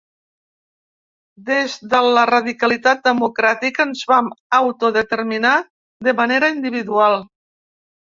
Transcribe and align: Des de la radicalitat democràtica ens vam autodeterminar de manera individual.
Des 1.49 1.73
de 1.91 1.99
la 2.15 2.23
radicalitat 2.29 3.03
democràtica 3.07 3.85
ens 3.89 4.01
vam 4.13 4.31
autodeterminar 4.61 5.53
de 6.09 6.15
manera 6.21 6.51
individual. 6.55 7.19